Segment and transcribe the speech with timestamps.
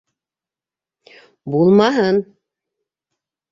[1.57, 2.19] Булмаһын!